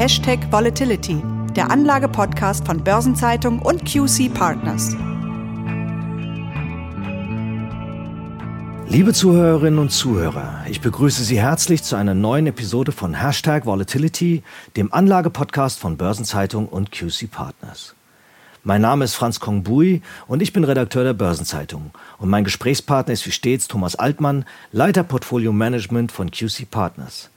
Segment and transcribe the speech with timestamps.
[0.00, 1.22] Hashtag Volatility,
[1.54, 4.96] der Anlage-Podcast von Börsenzeitung und QC Partners.
[8.88, 14.42] Liebe Zuhörerinnen und Zuhörer, ich begrüße Sie herzlich zu einer neuen Episode von Hashtag Volatility,
[14.74, 17.94] dem Anlage-Podcast von Börsenzeitung und QC Partners.
[18.64, 21.90] Mein Name ist Franz Kongbui und ich bin Redakteur der Börsenzeitung.
[22.16, 27.28] Und mein Gesprächspartner ist wie stets Thomas Altmann, Leiter Portfolio Management von QC Partners.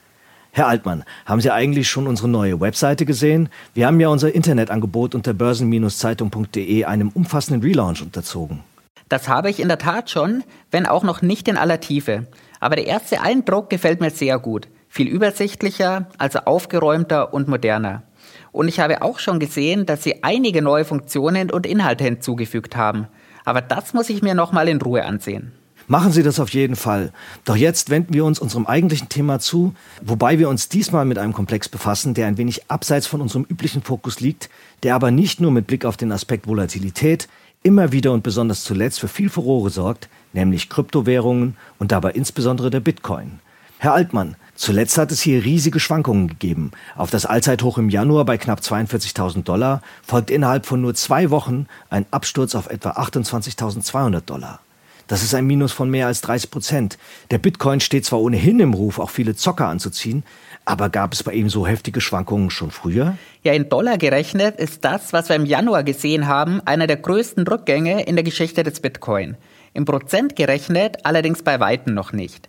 [0.56, 3.48] Herr Altmann, haben Sie eigentlich schon unsere neue Webseite gesehen?
[3.74, 8.60] Wir haben ja unser Internetangebot unter börsen-zeitung.de einem umfassenden Relaunch unterzogen.
[9.08, 12.28] Das habe ich in der Tat schon, wenn auch noch nicht in aller Tiefe.
[12.60, 14.68] Aber der erste Eindruck gefällt mir sehr gut.
[14.88, 18.04] Viel übersichtlicher, also aufgeräumter und moderner.
[18.52, 23.08] Und ich habe auch schon gesehen, dass Sie einige neue Funktionen und Inhalte hinzugefügt haben.
[23.44, 25.50] Aber das muss ich mir nochmal in Ruhe ansehen.
[25.86, 27.12] Machen Sie das auf jeden Fall.
[27.44, 31.34] Doch jetzt wenden wir uns unserem eigentlichen Thema zu, wobei wir uns diesmal mit einem
[31.34, 34.48] Komplex befassen, der ein wenig abseits von unserem üblichen Fokus liegt,
[34.82, 37.28] der aber nicht nur mit Blick auf den Aspekt Volatilität
[37.62, 42.80] immer wieder und besonders zuletzt für viel Furore sorgt, nämlich Kryptowährungen und dabei insbesondere der
[42.80, 43.40] Bitcoin.
[43.78, 46.70] Herr Altmann, zuletzt hat es hier riesige Schwankungen gegeben.
[46.96, 51.66] Auf das Allzeithoch im Januar bei knapp 42.000 Dollar folgt innerhalb von nur zwei Wochen
[51.90, 54.60] ein Absturz auf etwa 28.200 Dollar.
[55.06, 56.98] Das ist ein Minus von mehr als 30 Prozent.
[57.30, 60.24] Der Bitcoin steht zwar ohnehin im Ruf, auch viele Zocker anzuziehen,
[60.64, 63.16] aber gab es bei ihm so heftige Schwankungen schon früher?
[63.42, 67.46] Ja, in Dollar gerechnet ist das, was wir im Januar gesehen haben, einer der größten
[67.46, 69.36] Rückgänge in der Geschichte des Bitcoin.
[69.74, 72.48] Im Prozent gerechnet allerdings bei Weitem noch nicht.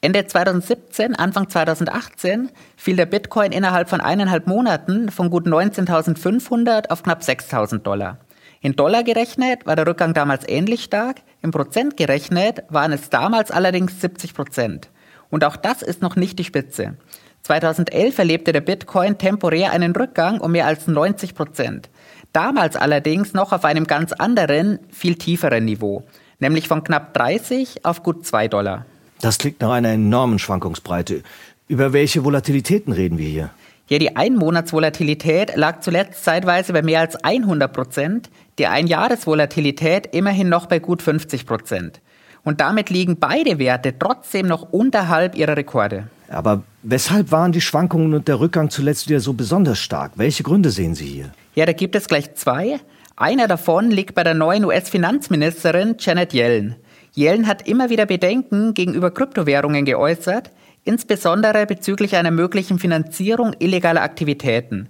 [0.00, 7.02] Ende 2017, Anfang 2018 fiel der Bitcoin innerhalb von eineinhalb Monaten von gut 19.500 auf
[7.02, 8.18] knapp 6.000 Dollar.
[8.60, 13.52] In Dollar gerechnet war der Rückgang damals ähnlich stark, im Prozent gerechnet waren es damals
[13.52, 14.90] allerdings 70 Prozent.
[15.30, 16.96] Und auch das ist noch nicht die Spitze.
[17.44, 21.88] 2011 erlebte der Bitcoin temporär einen Rückgang um mehr als 90 Prozent.
[22.32, 26.02] Damals allerdings noch auf einem ganz anderen, viel tieferen Niveau,
[26.40, 28.84] nämlich von knapp 30 auf gut 2 Dollar.
[29.20, 31.22] Das klingt nach einer enormen Schwankungsbreite.
[31.68, 33.50] Über welche Volatilitäten reden wir hier?
[33.88, 40.66] Ja, die Einmonatsvolatilität lag zuletzt zeitweise bei mehr als 100 Prozent, die Einjahresvolatilität immerhin noch
[40.66, 42.00] bei gut 50 Prozent.
[42.44, 46.08] Und damit liegen beide Werte trotzdem noch unterhalb ihrer Rekorde.
[46.28, 50.12] Aber weshalb waren die Schwankungen und der Rückgang zuletzt wieder so besonders stark?
[50.16, 51.32] Welche Gründe sehen Sie hier?
[51.54, 52.80] Ja, da gibt es gleich zwei.
[53.16, 56.76] Einer davon liegt bei der neuen US-Finanzministerin Janet Yellen.
[57.14, 60.50] Yellen hat immer wieder Bedenken gegenüber Kryptowährungen geäußert,
[60.84, 64.88] insbesondere bezüglich einer möglichen Finanzierung illegaler Aktivitäten.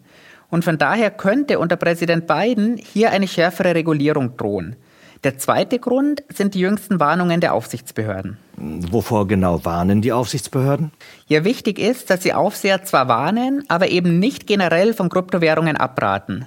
[0.51, 4.77] Und von daher könnte unter Präsident Biden hier eine schärfere Regulierung drohen.
[5.25, 8.37] Der zweite Grund sind die jüngsten Warnungen der Aufsichtsbehörden.
[8.57, 10.93] Wovor genau warnen die Aufsichtsbehörden?
[11.27, 16.47] Ja, wichtig ist, dass die Aufseher zwar warnen, aber eben nicht generell von Kryptowährungen abraten.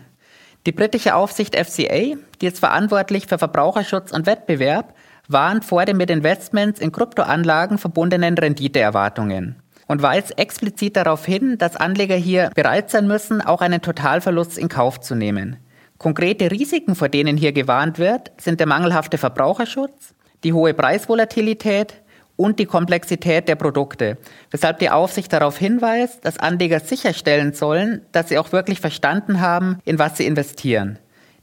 [0.65, 4.93] Die britische Aufsicht FCA, die ist verantwortlich für Verbraucherschutz und Wettbewerb,
[5.27, 9.55] warnt vor den mit Investments in Kryptoanlagen verbundenen Renditeerwartungen
[9.89, 14.69] und weist explizit darauf hin, dass Anleger hier bereit sein müssen, auch einen Totalverlust in
[14.69, 15.57] Kauf zu nehmen.
[15.97, 20.13] Konkrete Risiken, vor denen hier gewarnt wird, sind der mangelhafte Verbraucherschutz,
[20.43, 21.95] die hohe Preisvolatilität
[22.35, 24.17] und die Komplexität der Produkte,
[24.51, 29.79] weshalb die Aufsicht darauf hinweist, dass Anleger sicherstellen sollen, dass sie auch wirklich verstanden haben,
[29.85, 30.99] in was sie investieren.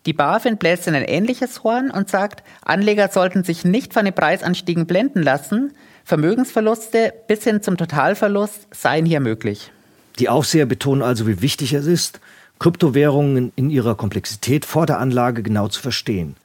[0.06, 4.15] Die BaFin bläst in ein ähnliches Horn und sagt, Anleger sollten sich nicht von den
[4.15, 5.73] Preisanstiegen blenden lassen.
[6.06, 9.72] Vermögensverluste bis hin zum Totalverlust seien hier möglich.
[10.21, 12.21] Die Aufseher betonen also, wie wichtig es ist,
[12.61, 16.37] Kryptowährungen in ihrer Komplexität vor der Anlage genau zu verstehen.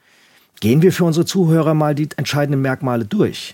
[0.62, 3.54] Gehen wir für unsere Zuhörer mal die entscheidenden Merkmale durch.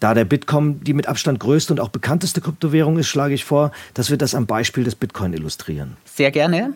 [0.00, 3.72] Da der Bitcoin die mit Abstand größte und auch bekannteste Kryptowährung ist, schlage ich vor,
[3.94, 5.96] dass wir das am Beispiel des Bitcoin illustrieren.
[6.04, 6.74] Sehr gerne.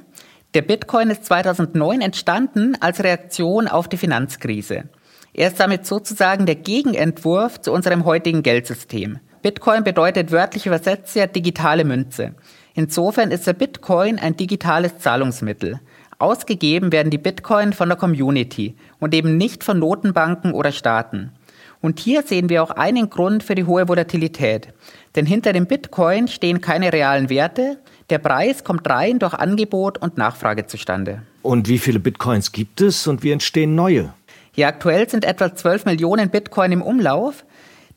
[0.54, 4.84] Der Bitcoin ist 2009 entstanden als Reaktion auf die Finanzkrise.
[5.34, 9.18] Er ist damit sozusagen der Gegenentwurf zu unserem heutigen Geldsystem.
[9.40, 12.34] Bitcoin bedeutet wörtlich übersetzt ja digitale Münze.
[12.74, 15.80] Insofern ist der Bitcoin ein digitales Zahlungsmittel.
[16.18, 21.32] Ausgegeben werden die Bitcoin von der Community und eben nicht von Notenbanken oder Staaten.
[21.80, 24.68] Und hier sehen wir auch einen Grund für die hohe Volatilität.
[25.16, 27.78] Denn hinter dem Bitcoin stehen keine realen Werte,
[28.10, 31.22] der Preis kommt rein durch Angebot und Nachfrage zustande.
[31.42, 34.14] Und wie viele Bitcoins gibt es und wie entstehen neue?
[34.54, 37.44] Ja, aktuell sind etwa 12 Millionen Bitcoin im Umlauf.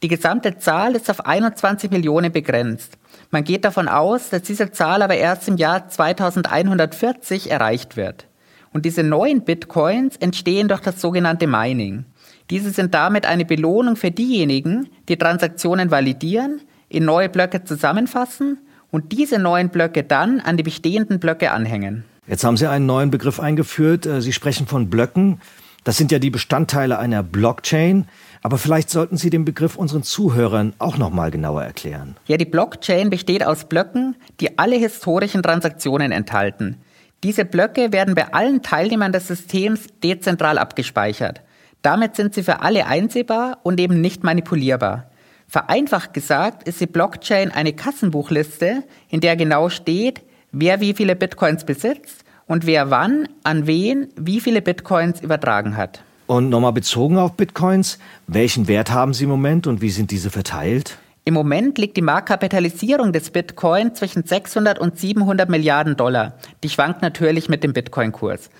[0.04, 2.98] Die gesamte Zahl ist auf 21 Millionen begrenzt.
[3.30, 8.28] Man geht davon aus, dass diese Zahl aber erst im Jahr 2140 erreicht wird.
[8.72, 12.06] Und diese neuen Bitcoins entstehen durch das sogenannte Mining.
[12.50, 18.60] Diese sind damit eine Belohnung für diejenigen, die Transaktionen validieren, in neue Blöcke zusammenfassen
[18.92, 22.06] und diese neuen Blöcke dann an die bestehenden Blöcke anhängen.
[22.28, 24.06] Jetzt haben Sie einen neuen Begriff eingeführt.
[24.06, 25.42] Äh, Sie sprechen von Blöcken.
[25.86, 28.08] Das sind ja die Bestandteile einer Blockchain.
[28.42, 32.18] Aber vielleicht sollten Sie den Begriff unseren Zuhörern auch noch mal genauer erklären.
[32.26, 36.78] Ja, die Blockchain besteht aus Blöcken, die alle historischen Transaktionen enthalten.
[37.24, 41.42] Diese Blöcke werden bei allen Teilnehmern des Systems dezentral abgespeichert.
[41.84, 45.12] Damit sind sie für alle einsehbar und eben nicht manipulierbar.
[45.48, 51.64] Vereinfacht gesagt ist die Blockchain eine Kassenbuchliste, in der genau steht, wer wie viele Bitcoins
[51.64, 56.01] besitzt und wer wann an wen wie viele Bitcoins übertragen hat.
[56.27, 60.31] Und nochmal bezogen auf Bitcoins, welchen Wert haben sie im Moment und wie sind diese
[60.31, 60.97] verteilt?
[61.24, 66.33] Im Moment liegt die Marktkapitalisierung des Bitcoin zwischen 600 und 700 Milliarden Dollar.
[66.63, 68.51] Die schwankt natürlich mit dem Bitcoin-Kurs.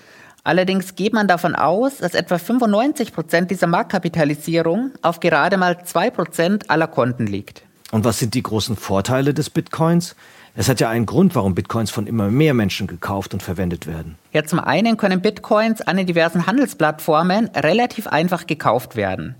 [0.42, 6.10] Allerdings geht man davon aus, dass etwa 95 Prozent dieser Marktkapitalisierung auf gerade mal zwei
[6.10, 7.62] Prozent aller Konten liegt.
[7.92, 10.16] Und was sind die großen Vorteile des Bitcoins?
[10.58, 14.16] Es hat ja einen Grund, warum Bitcoins von immer mehr Menschen gekauft und verwendet werden.
[14.32, 19.34] Ja, zum einen können Bitcoins an den diversen Handelsplattformen relativ einfach gekauft werden.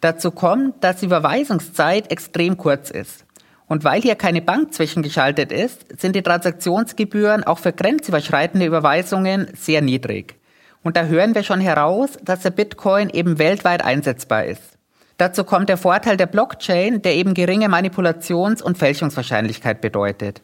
[0.00, 3.24] Dazu kommt, dass die Überweisungszeit extrem kurz ist.
[3.66, 9.82] Und weil hier keine Bank zwischengeschaltet ist, sind die Transaktionsgebühren auch für grenzüberschreitende Überweisungen sehr
[9.82, 10.36] niedrig.
[10.84, 14.78] Und da hören wir schon heraus, dass der Bitcoin eben weltweit einsetzbar ist.
[15.18, 20.42] Dazu kommt der Vorteil der Blockchain, der eben geringe Manipulations- und Fälschungswahrscheinlichkeit bedeutet.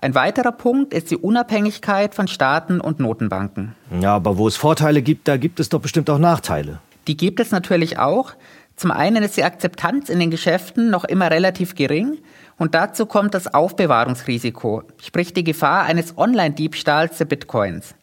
[0.00, 3.74] Ein weiterer Punkt ist die Unabhängigkeit von Staaten und Notenbanken.
[4.00, 6.78] Ja, aber wo es Vorteile gibt, da gibt es doch bestimmt auch Nachteile.
[7.08, 8.34] Die gibt es natürlich auch.
[8.76, 12.18] Zum einen ist die Akzeptanz in den Geschäften noch immer relativ gering
[12.58, 17.96] und dazu kommt das Aufbewahrungsrisiko, sprich die Gefahr eines Online-Diebstahls der Bitcoins.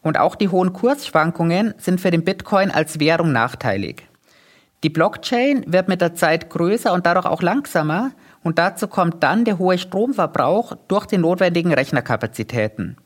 [0.00, 4.04] Und auch die hohen Kursschwankungen sind für den Bitcoin als Währung nachteilig.
[4.84, 9.44] Die Blockchain wird mit der Zeit größer und dadurch auch langsamer, und dazu kommt dann
[9.44, 12.96] der hohe Stromverbrauch durch die notwendigen Rechnerkapazitäten.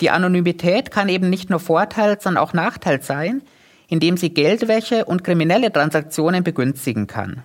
[0.00, 3.42] Die Anonymität kann eben nicht nur Vorteil, sondern auch Nachteil sein,
[3.88, 7.42] indem sie Geldwäsche und kriminelle Transaktionen begünstigen kann.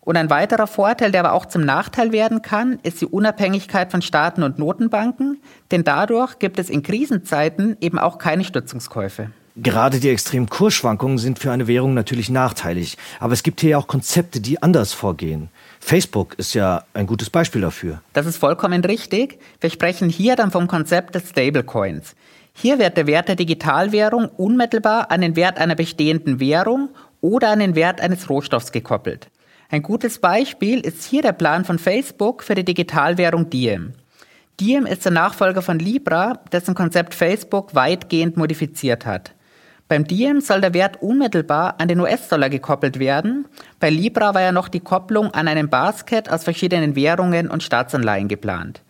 [0.00, 4.02] Und ein weiterer Vorteil, der aber auch zum Nachteil werden kann, ist die Unabhängigkeit von
[4.02, 5.40] Staaten und Notenbanken,
[5.70, 9.30] denn dadurch gibt es in Krisenzeiten eben auch keine Stützungskäufe.
[9.54, 13.86] Gerade die extremen Kursschwankungen sind für eine Währung natürlich nachteilig, aber es gibt hier auch
[13.86, 15.50] Konzepte, die anders vorgehen.
[15.84, 18.00] Facebook ist ja ein gutes Beispiel dafür.
[18.12, 19.40] Das ist vollkommen richtig.
[19.60, 22.14] Wir sprechen hier dann vom Konzept des Stablecoins.
[22.54, 26.90] Hier wird der Wert der Digitalwährung unmittelbar an den Wert einer bestehenden Währung
[27.20, 29.28] oder an den Wert eines Rohstoffs gekoppelt.
[29.70, 33.92] Ein gutes Beispiel ist hier der Plan von Facebook für die Digitalwährung Diem.
[34.60, 39.34] Diem ist der Nachfolger von Libra, dessen Konzept Facebook weitgehend modifiziert hat.
[39.92, 43.44] Beim Diem soll der Wert unmittelbar an den US-Dollar gekoppelt werden.
[43.78, 48.26] Bei Libra war ja noch die Kopplung an einem Basket aus verschiedenen Währungen und Staatsanleihen
[48.26, 48.80] geplant.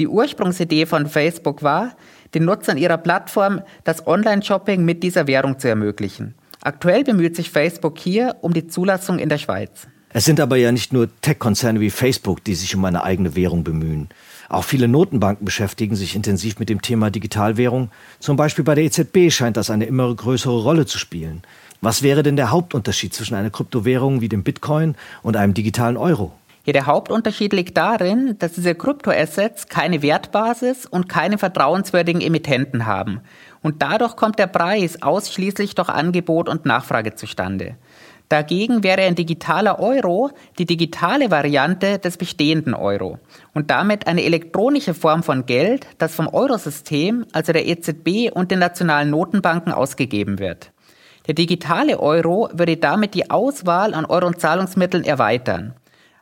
[0.00, 1.92] Die Ursprungsidee von Facebook war,
[2.34, 6.34] den Nutzern ihrer Plattform das Online-Shopping mit dieser Währung zu ermöglichen.
[6.62, 9.86] Aktuell bemüht sich Facebook hier um die Zulassung in der Schweiz.
[10.12, 13.62] Es sind aber ja nicht nur Tech-Konzerne wie Facebook, die sich um eine eigene Währung
[13.62, 14.08] bemühen.
[14.50, 17.92] Auch viele Notenbanken beschäftigen sich intensiv mit dem Thema Digitalwährung.
[18.18, 21.42] Zum Beispiel bei der EZB scheint das eine immer größere Rolle zu spielen.
[21.80, 26.32] Was wäre denn der Hauptunterschied zwischen einer Kryptowährung wie dem Bitcoin und einem digitalen Euro?
[26.66, 33.20] Ja, der Hauptunterschied liegt darin, dass diese Kryptoassets keine Wertbasis und keine vertrauenswürdigen Emittenten haben.
[33.62, 37.76] Und dadurch kommt der Preis ausschließlich durch Angebot und Nachfrage zustande.
[38.30, 43.18] Dagegen wäre ein digitaler Euro die digitale Variante des bestehenden Euro
[43.54, 48.60] und damit eine elektronische Form von Geld, das vom Eurosystem, also der EZB und den
[48.60, 50.70] nationalen Notenbanken ausgegeben wird.
[51.26, 55.74] Der digitale Euro würde damit die Auswahl an Euro- und Zahlungsmitteln erweitern.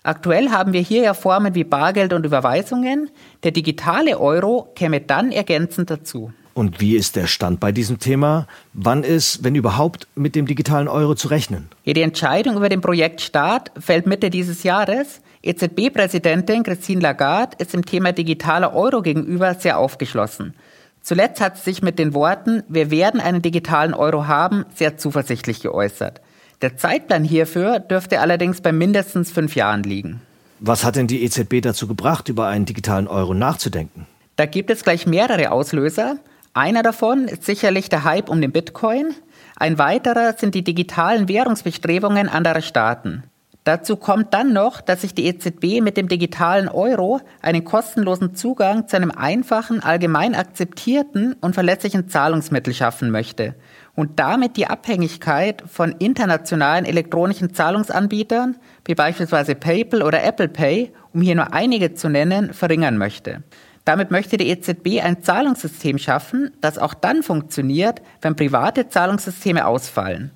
[0.02, 3.10] Aktuell haben wir hier ja Formen wie Bargeld und Überweisungen.
[3.42, 6.32] Der digitale Euro käme dann ergänzend dazu.
[6.58, 8.48] Und wie ist der Stand bei diesem Thema?
[8.72, 11.68] Wann ist, wenn überhaupt, mit dem digitalen Euro zu rechnen?
[11.86, 15.20] Die Entscheidung über den Projektstart fällt Mitte dieses Jahres.
[15.44, 20.54] EZB-Präsidentin Christine Lagarde ist dem Thema digitaler Euro gegenüber sehr aufgeschlossen.
[21.00, 25.60] Zuletzt hat sie sich mit den Worten, wir werden einen digitalen Euro haben, sehr zuversichtlich
[25.60, 26.20] geäußert.
[26.60, 30.22] Der Zeitplan hierfür dürfte allerdings bei mindestens fünf Jahren liegen.
[30.58, 34.08] Was hat denn die EZB dazu gebracht, über einen digitalen Euro nachzudenken?
[34.34, 36.18] Da gibt es gleich mehrere Auslöser.
[36.58, 39.14] Einer davon ist sicherlich der Hype um den Bitcoin.
[39.54, 43.22] Ein weiterer sind die digitalen Währungsbestrebungen anderer Staaten.
[43.62, 48.88] Dazu kommt dann noch, dass sich die EZB mit dem digitalen Euro einen kostenlosen Zugang
[48.88, 53.54] zu einem einfachen, allgemein akzeptierten und verlässlichen Zahlungsmittel schaffen möchte
[53.94, 61.20] und damit die Abhängigkeit von internationalen elektronischen Zahlungsanbietern wie beispielsweise PayPal oder Apple Pay, um
[61.20, 63.44] hier nur einige zu nennen, verringern möchte.
[63.88, 70.30] Damit möchte die EZB ein Zahlungssystem schaffen, das auch dann funktioniert, wenn private Zahlungssysteme ausfallen.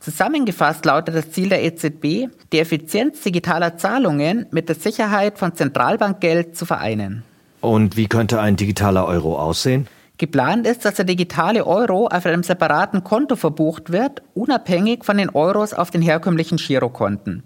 [0.00, 6.56] Zusammengefasst lautet das Ziel der EZB, die Effizienz digitaler Zahlungen mit der Sicherheit von Zentralbankgeld
[6.56, 7.24] zu vereinen.
[7.60, 9.86] Und wie könnte ein digitaler Euro aussehen?
[10.16, 15.28] Geplant ist, dass der digitale Euro auf einem separaten Konto verbucht wird, unabhängig von den
[15.28, 17.42] Euros auf den herkömmlichen Girokonten.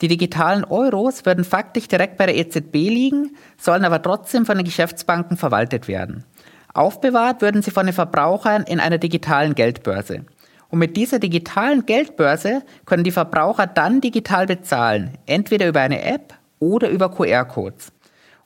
[0.00, 4.64] Die digitalen Euros würden faktisch direkt bei der EZB liegen, sollen aber trotzdem von den
[4.64, 6.24] Geschäftsbanken verwaltet werden.
[6.72, 10.24] Aufbewahrt würden sie von den Verbrauchern in einer digitalen Geldbörse.
[10.70, 16.34] Und mit dieser digitalen Geldbörse können die Verbraucher dann digital bezahlen, entweder über eine App
[16.60, 17.92] oder über QR-Codes.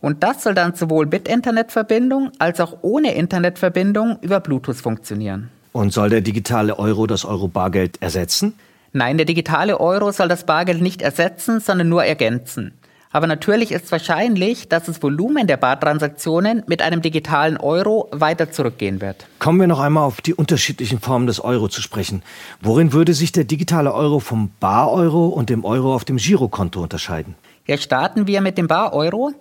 [0.01, 5.51] Und das soll dann sowohl mit Internetverbindung als auch ohne Internetverbindung über Bluetooth funktionieren.
[5.73, 8.55] Und soll der digitale Euro das Euro-Bargeld ersetzen?
[8.97, 12.79] Nein, der digitale Euro soll das Bargeld nicht ersetzen, sondern nur ergänzen.
[13.11, 19.01] Aber natürlich ist wahrscheinlich, dass das Volumen der Bartransaktionen mit einem digitalen Euro weiter zurückgehen
[19.01, 19.27] wird.
[19.41, 22.23] Kommen wir noch einmal auf die unterschiedlichen Formen des Euro zu sprechen.
[22.61, 27.35] Worin würde sich der digitale Euro vom Bar-Euro und dem Euro auf dem Girokonto unterscheiden?
[27.67, 29.33] Ja, starten wir mit dem Bar-Euro.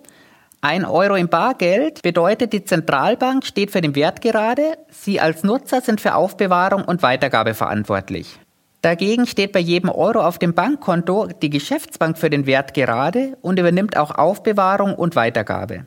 [0.62, 4.78] Ein Euro im Bargeld bedeutet, die Zentralbank steht für den Wert gerade.
[4.90, 8.40] Sie als Nutzer sind für Aufbewahrung und Weitergabe verantwortlich.
[8.84, 13.58] Dagegen steht bei jedem Euro auf dem Bankkonto die Geschäftsbank für den Wert gerade und
[13.58, 15.86] übernimmt auch Aufbewahrung und Weitergabe.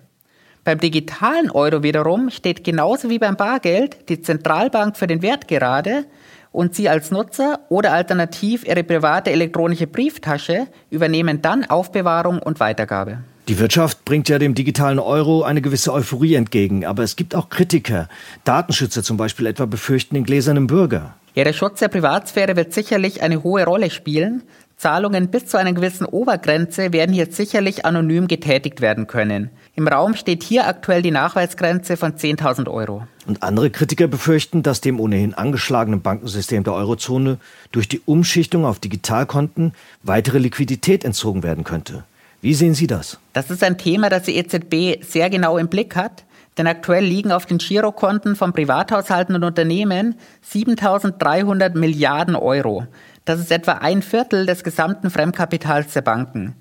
[0.64, 6.06] Beim digitalen Euro wiederum steht genauso wie beim Bargeld die Zentralbank für den Wert gerade
[6.52, 13.20] und Sie als Nutzer oder alternativ Ihre private elektronische Brieftasche übernehmen dann Aufbewahrung und Weitergabe.
[13.48, 17.50] Die Wirtschaft bringt ja dem digitalen Euro eine gewisse Euphorie entgegen, aber es gibt auch
[17.50, 18.10] Kritiker.
[18.44, 21.14] Datenschützer zum Beispiel etwa befürchten den gläsernen Bürger.
[21.46, 24.42] Der Schutz der Privatsphäre wird sicherlich eine hohe Rolle spielen.
[24.76, 29.52] Zahlungen bis zu einer gewissen Obergrenze werden hier sicherlich anonym getätigt werden können.
[29.76, 33.06] Im Raum steht hier aktuell die Nachweisgrenze von 10.000 Euro.
[33.28, 37.38] Und andere Kritiker befürchten, dass dem ohnehin angeschlagenen Bankensystem der Eurozone
[37.72, 42.04] durch die Umschichtung auf Digitalkonten weitere Liquidität entzogen werden könnte.
[42.42, 43.20] Wie sehen Sie das?
[43.34, 46.24] Das ist ein Thema, das die EZB sehr genau im Blick hat.
[46.58, 52.88] Denn aktuell liegen auf den Girokonten von Privathaushalten und Unternehmen 7300 Milliarden Euro.
[53.26, 56.56] Das ist etwa ein Viertel des gesamten Fremdkapitals der Banken.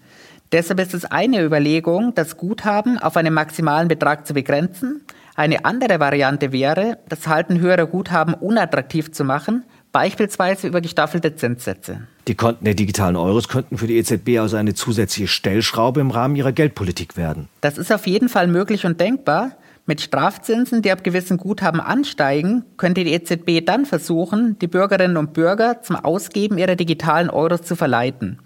[0.52, 5.02] Deshalb ist es eine Überlegung, das Guthaben auf einen maximalen Betrag zu begrenzen.
[5.34, 12.06] Eine andere Variante wäre, das Halten höherer Guthaben unattraktiv zu machen, beispielsweise über gestaffelte Zinssätze.
[12.28, 16.36] Die Konten der digitalen Euros könnten für die EZB also eine zusätzliche Stellschraube im Rahmen
[16.36, 17.48] ihrer Geldpolitik werden.
[17.60, 19.52] Das ist auf jeden Fall möglich und denkbar.
[19.88, 25.32] Mit Strafzinsen, die ab gewissen Guthaben ansteigen, könnte die EZB dann versuchen, die Bürgerinnen und
[25.32, 28.40] Bürger zum Ausgeben ihrer digitalen Euros zu verleiten.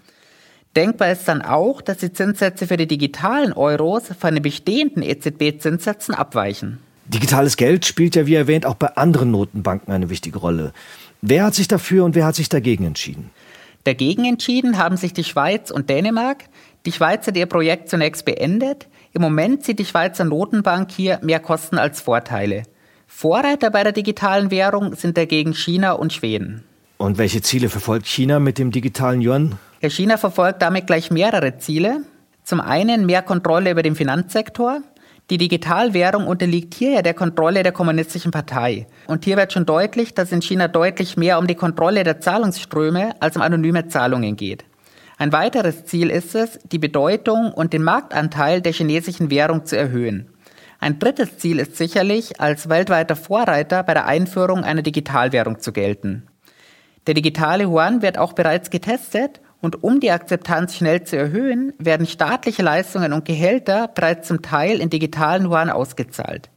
[0.75, 6.13] Denkbar ist dann auch, dass die Zinssätze für die digitalen Euros von den bestehenden EZB-Zinssätzen
[6.13, 6.77] abweichen.
[7.07, 10.73] Digitales Geld spielt ja, wie erwähnt, auch bei anderen Notenbanken eine wichtige Rolle.
[11.21, 13.31] Wer hat sich dafür und wer hat sich dagegen entschieden?
[13.83, 16.45] Dagegen entschieden haben sich die Schweiz und Dänemark.
[16.85, 18.87] Die Schweiz hat ihr Projekt zunächst beendet.
[19.13, 22.63] Im Moment sieht die Schweizer Notenbank hier mehr Kosten als Vorteile.
[23.05, 26.63] Vorreiter bei der digitalen Währung sind dagegen China und Schweden.
[26.97, 29.59] Und welche Ziele verfolgt China mit dem digitalen Yuan?
[29.81, 32.01] Ja, China verfolgt damit gleich mehrere Ziele.
[32.43, 34.81] Zum einen mehr Kontrolle über den Finanzsektor.
[35.29, 38.87] Die Digitalwährung unterliegt hier ja der Kontrolle der Kommunistischen Partei.
[39.07, 43.13] Und hier wird schon deutlich, dass in China deutlich mehr um die Kontrolle der Zahlungsströme
[43.19, 44.65] als um anonyme Zahlungen geht.
[45.21, 50.33] Ein weiteres Ziel ist es, die Bedeutung und den Marktanteil der chinesischen Währung zu erhöhen.
[50.79, 56.23] Ein drittes Ziel ist sicherlich, als weltweiter Vorreiter bei der Einführung einer Digitalwährung zu gelten.
[57.05, 62.07] Der digitale Yuan wird auch bereits getestet und um die Akzeptanz schnell zu erhöhen, werden
[62.07, 66.49] staatliche Leistungen und Gehälter bereits zum Teil in digitalen Yuan ausgezahlt.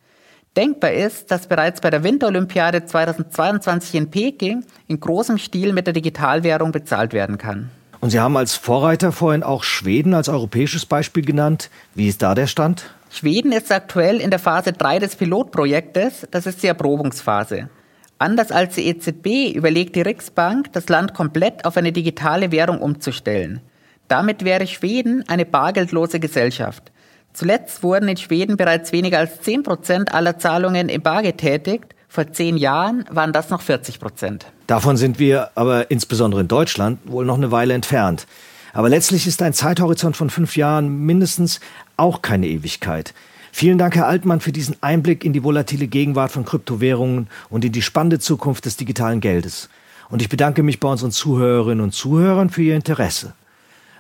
[0.56, 5.92] Denkbar ist, dass bereits bei der Winterolympiade 2022 in Peking in großem Stil mit der
[5.92, 7.71] Digitalwährung bezahlt werden kann.
[8.04, 11.70] Und Sie haben als Vorreiter vorhin auch Schweden als europäisches Beispiel genannt.
[11.94, 12.94] Wie ist da der Stand?
[13.08, 17.70] Schweden ist aktuell in der Phase 3 des Pilotprojektes, das ist die Erprobungsphase.
[18.18, 23.62] Anders als die EZB überlegt die Riksbank, das Land komplett auf eine digitale Währung umzustellen.
[24.06, 26.92] Damit wäre Schweden eine bargeldlose Gesellschaft.
[27.32, 32.33] Zuletzt wurden in Schweden bereits weniger als 10 Prozent aller Zahlungen im Bar getätigt vor
[32.33, 34.47] zehn Jahren waren das noch 40 Prozent.
[34.68, 38.28] Davon sind wir aber insbesondere in Deutschland wohl noch eine Weile entfernt.
[38.73, 41.59] Aber letztlich ist ein Zeithorizont von fünf Jahren mindestens
[41.97, 43.14] auch keine Ewigkeit.
[43.50, 47.73] Vielen Dank, Herr Altmann, für diesen Einblick in die volatile Gegenwart von Kryptowährungen und in
[47.73, 49.68] die spannende Zukunft des digitalen Geldes.
[50.09, 53.33] Und ich bedanke mich bei unseren Zuhörerinnen und Zuhörern für Ihr Interesse.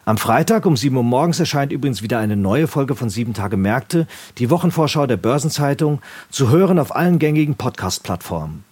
[0.06, 3.56] Am Freitag um 7 Uhr morgens erscheint übrigens wieder eine neue Folge von 7 Tage
[3.56, 4.06] Märkte,
[4.36, 8.64] die Wochenvorschau der Börsenzeitung, zu hören auf allen gängigen Podcast-Plattformen.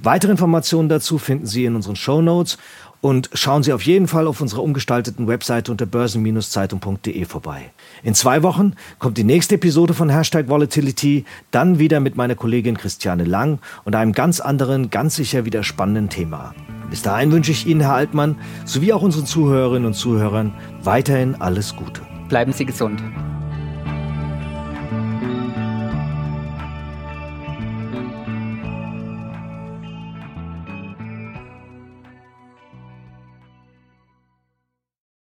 [0.00, 2.58] Weitere Informationen dazu finden Sie in unseren Show Notes
[3.02, 7.72] und schauen Sie auf jeden Fall auf unserer umgestalteten Webseite unter börsen-zeitung.de vorbei.
[8.02, 12.78] In zwei Wochen kommt die nächste Episode von Hashtag Volatility, dann wieder mit meiner Kollegin
[12.78, 16.54] Christiane Lang und einem ganz anderen, ganz sicher wieder spannenden Thema.
[16.90, 21.74] Bis dahin wünsche ich Ihnen, Herr Altmann, sowie auch unseren Zuhörerinnen und Zuhörern weiterhin alles
[21.74, 22.02] Gute.
[22.28, 23.02] Bleiben Sie gesund.